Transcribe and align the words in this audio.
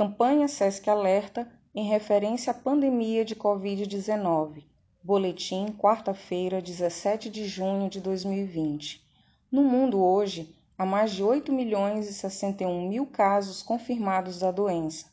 Campanha 0.00 0.48
SESC 0.48 0.88
Alerta 0.88 1.46
em 1.74 1.86
referência 1.86 2.52
à 2.52 2.54
pandemia 2.54 3.22
de 3.22 3.36
Covid-19. 3.36 4.64
Boletim, 5.04 5.66
quarta-feira, 5.76 6.62
17 6.62 7.28
de 7.28 7.44
junho 7.44 7.90
de 7.90 8.00
2020. 8.00 9.06
No 9.52 9.62
mundo 9.62 10.02
hoje, 10.02 10.56
há 10.78 10.86
mais 10.86 11.12
de 11.12 11.22
8 11.22 11.52
milhões 11.52 12.08
e 12.08 12.14
61 12.14 12.88
mil 12.88 13.04
casos 13.04 13.62
confirmados 13.62 14.38
da 14.38 14.50
doença, 14.50 15.04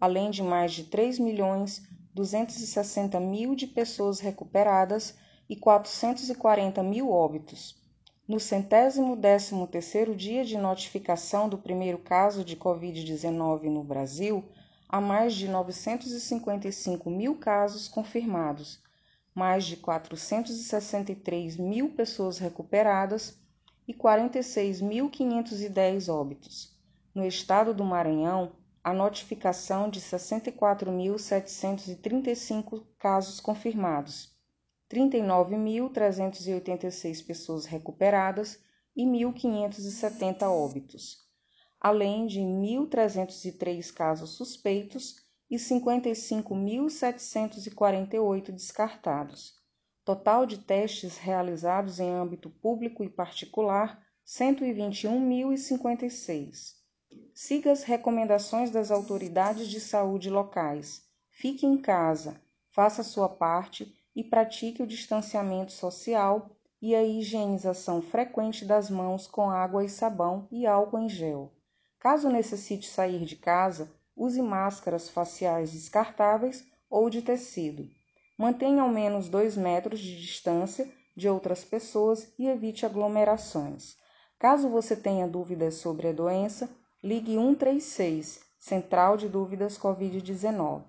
além 0.00 0.28
de 0.28 0.42
mais 0.42 0.72
de 0.72 0.86
3 0.86 1.20
milhões 1.20 1.80
260 2.12 3.20
mil 3.20 3.54
de 3.54 3.68
pessoas 3.68 4.18
recuperadas 4.18 5.14
e 5.48 5.54
440 5.54 6.82
mil 6.82 7.12
óbitos. 7.12 7.80
No 8.28 8.38
centésimo 8.38 9.16
décimo 9.16 9.66
terceiro 9.66 10.14
dia 10.14 10.44
de 10.44 10.56
notificação 10.56 11.48
do 11.48 11.58
primeiro 11.58 11.98
caso 11.98 12.44
de 12.44 12.56
Covid-19 12.56 13.64
no 13.64 13.82
Brasil, 13.82 14.44
há 14.88 15.00
mais 15.00 15.34
de 15.34 15.48
955 15.48 17.10
mil 17.10 17.36
casos 17.36 17.88
confirmados, 17.88 18.80
mais 19.34 19.64
de 19.64 19.76
463 19.76 21.56
mil 21.56 21.90
pessoas 21.90 22.38
recuperadas 22.38 23.36
e 23.88 23.92
46.510 23.92 26.08
óbitos. 26.08 26.80
No 27.12 27.26
estado 27.26 27.74
do 27.74 27.84
Maranhão, 27.84 28.52
a 28.84 28.92
notificação 28.92 29.90
de 29.90 30.00
64.735 30.00 32.84
casos 33.00 33.40
confirmados 33.40 34.32
39.386 34.92 37.24
pessoas 37.24 37.64
recuperadas 37.64 38.60
e 38.94 39.06
1.570 39.06 40.42
óbitos, 40.42 41.26
além 41.80 42.26
de 42.26 42.40
1.303 42.40 43.90
casos 43.90 44.36
suspeitos 44.36 45.16
e 45.50 45.56
55.748 45.56 48.52
descartados. 48.52 49.54
Total 50.04 50.44
de 50.44 50.58
testes 50.58 51.16
realizados 51.16 51.98
em 51.98 52.10
âmbito 52.10 52.50
público 52.50 53.02
e 53.02 53.08
particular: 53.08 53.98
121.056. 54.26 56.74
Siga 57.32 57.72
as 57.72 57.82
recomendações 57.82 58.70
das 58.70 58.90
autoridades 58.90 59.68
de 59.68 59.80
saúde 59.80 60.28
locais. 60.28 61.02
Fique 61.30 61.64
em 61.64 61.78
casa, 61.78 62.38
faça 62.70 63.02
sua 63.02 63.26
parte 63.28 64.01
e 64.14 64.22
pratique 64.22 64.82
o 64.82 64.86
distanciamento 64.86 65.72
social 65.72 66.50
e 66.80 66.94
a 66.94 67.02
higienização 67.02 68.02
frequente 68.02 68.64
das 68.64 68.90
mãos 68.90 69.26
com 69.26 69.48
água 69.50 69.84
e 69.84 69.88
sabão 69.88 70.48
e 70.50 70.66
álcool 70.66 70.98
em 70.98 71.08
gel. 71.08 71.52
Caso 71.98 72.28
necessite 72.28 72.88
sair 72.88 73.24
de 73.24 73.36
casa, 73.36 73.92
use 74.16 74.42
máscaras 74.42 75.08
faciais 75.08 75.72
descartáveis 75.72 76.66
ou 76.90 77.08
de 77.08 77.22
tecido. 77.22 77.88
Mantenha 78.36 78.82
ao 78.82 78.88
menos 78.88 79.28
2 79.28 79.56
metros 79.56 80.00
de 80.00 80.20
distância 80.20 80.90
de 81.16 81.28
outras 81.28 81.64
pessoas 81.64 82.32
e 82.38 82.48
evite 82.48 82.84
aglomerações. 82.84 83.96
Caso 84.38 84.68
você 84.68 84.96
tenha 84.96 85.28
dúvidas 85.28 85.74
sobre 85.74 86.08
a 86.08 86.12
doença, 86.12 86.68
ligue 87.02 87.34
136, 87.34 88.40
Central 88.58 89.16
de 89.16 89.28
Dúvidas 89.28 89.78
Covid-19. 89.78 90.82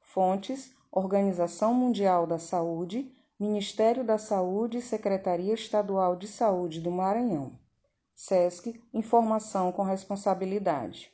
Fontes 0.00 0.72
Organização 0.92 1.72
Mundial 1.72 2.26
da 2.26 2.38
Saúde, 2.38 3.14
Ministério 3.38 4.04
da 4.04 4.18
Saúde 4.18 4.78
e 4.78 4.82
Secretaria 4.82 5.54
Estadual 5.54 6.16
de 6.16 6.26
Saúde 6.26 6.80
do 6.80 6.90
Maranhão. 6.90 7.58
SESC 8.14 8.82
Informação 8.92 9.70
com 9.70 9.82
Responsabilidade. 9.82 11.12